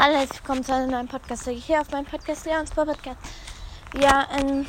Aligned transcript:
Hallo, 0.00 0.14
herzlich 0.14 0.38
willkommen 0.38 0.62
zu 0.62 0.72
einem 0.72 0.92
neuen 0.92 1.08
Podcast. 1.08 1.48
Hier 1.48 1.80
auf 1.80 1.90
meinem 1.90 2.04
Podcast, 2.04 2.46
Leons 2.46 2.70
Podcast. 2.70 3.18
Ja, 4.00 4.28
ähm, 4.38 4.64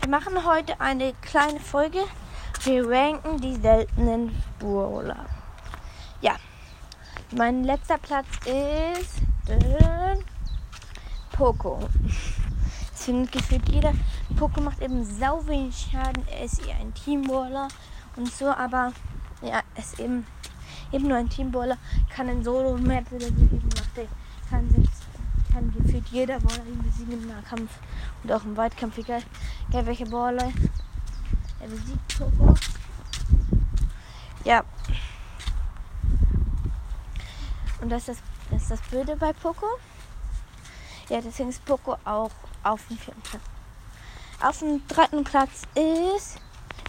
wir 0.00 0.08
machen 0.08 0.44
heute 0.44 0.80
eine 0.80 1.12
kleine 1.22 1.60
Folge. 1.60 2.00
Wir 2.64 2.84
ranken 2.90 3.40
die 3.40 3.54
seltenen 3.54 4.34
Brawler. 4.58 5.24
Ja, 6.20 6.34
mein 7.30 7.62
letzter 7.62 7.96
Platz 7.98 8.26
ist 8.44 9.22
äh, 9.48 10.16
Poco. 11.30 11.78
Das 12.90 13.04
findet 13.04 13.30
gefühlt 13.30 13.68
jeder. 13.68 13.92
Poco 14.36 14.60
macht 14.60 14.82
eben 14.82 15.04
sau 15.04 15.46
wenig 15.46 15.90
Schaden. 15.92 16.26
Er 16.26 16.44
ist 16.44 16.66
eher 16.66 16.74
ein 16.80 16.92
Teambrawler 16.92 17.68
und 18.16 18.32
so, 18.32 18.46
aber 18.46 18.92
ja, 19.42 19.62
er 19.76 19.78
ist 19.78 20.00
eben 20.00 20.26
eben 20.92 21.08
nur 21.08 21.16
ein 21.16 21.28
Teamballer 21.28 21.78
kann 22.14 22.28
in 22.28 22.44
Solo 22.44 22.76
mehr 22.76 23.02
besiegen 23.02 23.62
macht 23.64 23.81
er 23.96 24.08
kann 24.50 24.68
selbst 24.70 25.02
kann 25.52 25.72
gefühlt 25.72 26.08
jeder 26.08 26.40
Baller 26.40 26.64
ihn 26.66 26.82
besiegen 26.82 27.12
im 27.12 27.28
Nahkampf. 27.28 27.70
Und 28.22 28.32
auch 28.32 28.44
im 28.44 28.56
Weitkampf 28.56 28.96
egal, 28.98 29.22
egal 29.68 29.86
welche 29.86 30.06
Baller 30.06 30.50
er 31.60 31.68
besiegt 31.68 32.18
Poco 32.18 32.54
ja. 34.44 34.64
Und 37.80 37.90
das 37.90 38.08
ist 38.08 38.08
das, 38.08 38.18
das 38.50 38.62
ist 38.62 38.70
das 38.70 38.80
Blöde 38.82 39.16
bei 39.16 39.32
Poco? 39.32 39.66
Ja 41.08 41.20
deswegen 41.20 41.50
ist 41.50 41.64
Poco 41.64 41.96
auch 42.04 42.30
auf 42.62 42.86
dem 42.88 42.98
vierten 42.98 43.20
Platz. 43.22 43.42
Auf 44.40 44.58
dem 44.58 44.86
dritten 44.88 45.24
Platz 45.24 45.62
ist 45.74 46.40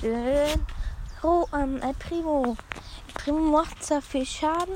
äh, 0.03 0.58
oh, 1.22 1.45
ähm, 1.53 1.81
El 1.81 1.94
Primo 1.94 2.58
Primo 3.13 3.39
macht 3.39 3.83
zwar 3.83 4.02
viel 4.02 4.25
Schaden, 4.25 4.75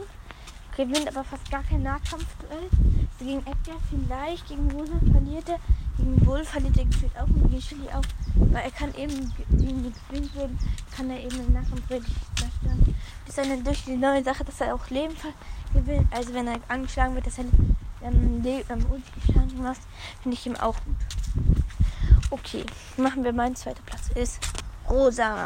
gewinnt 0.77 1.07
aber 1.07 1.23
fast 1.23 1.49
gar 1.49 1.63
kein 1.63 1.83
Nahkampfduell. 1.83 2.69
Also 3.19 3.25
gegen 3.25 3.39
Edgar 3.39 3.77
vielleicht, 3.89 4.47
gegen 4.47 4.71
Rose 4.71 4.93
verliert 5.11 5.49
er, 5.49 5.59
gegen 5.97 6.15
Bull 6.23 6.43
verliert 6.45 6.77
er 6.77 6.85
gefühlt 6.85 7.17
auch 7.17 7.27
und 7.27 7.49
gegen 7.49 7.61
Chili 7.61 7.87
auch. 7.89 8.03
Weil 8.35 8.63
er 8.63 8.71
kann 8.71 8.93
eben, 8.95 9.33
gegen 9.49 9.83
die 9.83 9.93
gewinnt 10.07 10.35
werden, 10.35 10.59
kann 10.95 11.09
er 11.09 11.19
eben 11.19 11.39
im 11.39 11.53
Nahkampf 11.53 11.89
richtig 11.89 12.13
zerstören. 12.35 12.95
Ist 13.27 13.39
eine 13.39 13.57
durch 13.63 13.83
die 13.85 13.97
neue 13.97 14.23
Sache, 14.23 14.45
dass 14.45 14.61
er 14.61 14.75
auch 14.75 14.89
Leben 14.89 15.15
gewinnt. 15.73 16.07
Also 16.11 16.33
wenn 16.33 16.47
er 16.47 16.59
angeschlagen 16.67 17.15
wird, 17.15 17.25
dass 17.25 17.39
er 17.39 17.45
ähm, 18.03 18.43
ähm, 18.45 19.03
Schaden 19.25 19.63
macht, 19.63 19.81
finde 20.21 20.37
ich 20.37 20.45
ihm 20.45 20.55
auch 20.55 20.75
gut. 20.85 20.95
Okay, 22.29 22.63
machen 22.97 23.23
wir 23.23 23.33
meinen 23.33 23.55
zweiten 23.55 23.83
Platz. 23.83 24.09
Ist 24.09 24.39
Rosa. 24.87 25.45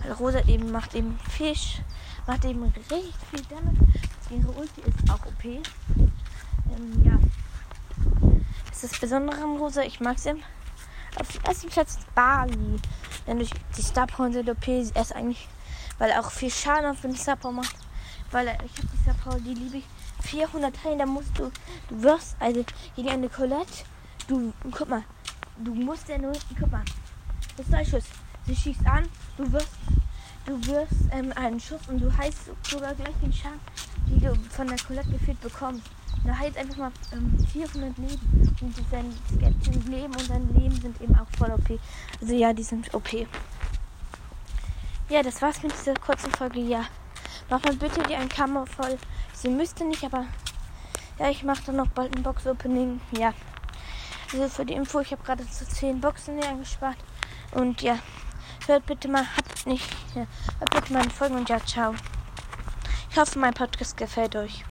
Weil 0.00 0.12
Rosa 0.12 0.40
eben 0.46 0.70
macht 0.70 0.94
eben 0.94 1.18
Fisch, 1.30 1.80
macht 2.26 2.44
eben 2.44 2.62
richtig 2.64 3.14
viel 3.30 3.42
Damage. 3.48 3.78
Ihre 4.30 4.50
Ulti 4.50 4.80
ist 4.80 5.10
auch 5.10 5.24
OP. 5.24 5.44
Ähm, 5.44 5.62
ja. 7.04 7.18
Das 8.68 8.82
ist 8.82 8.92
das 8.92 9.00
Besondere 9.00 9.36
an 9.36 9.56
Rosa. 9.56 9.82
Ich 9.82 10.00
mag 10.00 10.18
sie. 10.18 10.34
Auf 11.18 11.28
dem 11.32 11.44
ersten 11.44 11.68
Platz 11.68 11.98
Bali. 12.14 12.80
Denn 13.26 13.38
durch 13.38 13.50
die 13.76 13.82
Star 13.82 14.06
Power 14.06 14.32
sind 14.32 14.50
OP. 14.50 14.66
Er 14.66 14.80
ist 14.80 15.14
eigentlich, 15.14 15.48
weil 15.98 16.10
er 16.10 16.20
auch 16.20 16.30
viel 16.30 16.50
Schaden 16.50 16.90
auf 16.90 17.00
den 17.02 17.14
Star 17.14 17.36
Power 17.36 17.52
macht. 17.52 17.76
Weil 18.32 18.48
er, 18.48 18.54
ich 18.64 18.76
habe 18.78 18.88
die 18.92 19.02
Star 19.02 19.14
Power, 19.14 19.38
die 19.40 19.54
liebe 19.54 19.78
ich. 19.78 19.84
400 20.22 20.74
Teilen, 20.74 20.98
da 20.98 21.06
musst 21.06 21.38
du, 21.38 21.52
du 21.88 22.02
wirst, 22.02 22.36
also 22.40 22.64
gegen 22.96 23.10
eine 23.10 23.28
Colette, 23.28 23.84
du, 24.26 24.52
guck 24.72 24.88
mal, 24.88 25.04
du 25.58 25.72
musst 25.72 26.08
ja 26.08 26.18
nur, 26.18 26.32
guck 26.58 26.72
mal, 26.72 26.82
das 27.56 27.66
ist 27.66 27.74
ein 27.74 27.86
Schuss. 27.86 28.04
Sie 28.46 28.56
schießt 28.56 28.84
an, 28.86 29.08
du 29.36 29.52
wirst 29.52 29.68
du 30.46 30.64
wirst 30.66 30.92
ähm, 31.10 31.32
einen 31.34 31.60
Schuss 31.60 31.80
und 31.88 32.00
du 32.00 32.16
heißt 32.16 32.50
sogar 32.62 32.94
gleich 32.94 33.14
den 33.20 33.32
Schaden, 33.32 33.60
die 34.06 34.20
du 34.20 34.34
von 34.50 34.66
der 34.66 34.78
Colette 34.78 35.10
gefühlt 35.10 35.40
bekommst. 35.40 35.84
Da 36.24 36.36
heißt 36.36 36.56
einfach 36.56 36.76
mal 36.76 36.92
ähm, 37.12 37.36
400 37.52 37.96
Leben 37.98 38.56
und 38.60 38.74
sein 38.90 39.14
Skelett 39.28 39.86
Leben 39.86 40.12
und 40.12 40.26
sein 40.26 40.48
Leben 40.54 40.74
sind 40.80 41.00
eben 41.00 41.16
auch 41.16 41.28
voll 41.38 41.50
OP. 41.50 41.78
Also 42.20 42.34
ja, 42.34 42.52
die 42.52 42.62
sind 42.62 42.92
OP. 42.94 43.12
Ja, 45.08 45.22
das 45.22 45.40
war's 45.40 45.62
mit 45.62 45.72
dieser 45.72 45.94
kurzen 45.94 46.32
Folge. 46.32 46.60
Ja, 46.60 46.84
mach 47.48 47.62
mal 47.62 47.76
bitte 47.76 48.02
die 48.08 48.14
ein 48.16 48.28
Kammer 48.28 48.66
voll. 48.66 48.98
Sie 49.34 49.48
müsste 49.48 49.84
nicht, 49.84 50.02
aber 50.02 50.24
ja, 51.18 51.30
ich 51.30 51.44
mache 51.44 51.62
dann 51.66 51.76
noch 51.76 51.88
bald 51.88 52.16
ein 52.16 52.22
Box-Opening. 52.22 53.00
Ja. 53.12 53.32
Also 54.32 54.48
für 54.48 54.64
die 54.64 54.74
Info, 54.74 55.00
ich 55.00 55.12
habe 55.12 55.22
gerade 55.22 55.48
zu 55.48 55.66
10 55.66 56.00
Boxen 56.00 56.42
angespart. 56.42 56.96
Und 57.52 57.82
ja, 57.82 57.98
hört 58.66 58.86
bitte 58.86 59.08
mal, 59.08 59.24
habt 59.36 59.66
nicht, 59.66 59.88
ja, 60.14 60.26
hört 60.58 60.70
bitte 60.70 60.92
mal 60.92 61.08
Folgen 61.10 61.36
und 61.36 61.48
ja, 61.48 61.64
ciao. 61.64 61.94
Ich 63.16 63.20
hoffe, 63.22 63.38
mein 63.38 63.54
Podcast 63.54 63.96
gefällt 63.96 64.36
euch. 64.36 64.62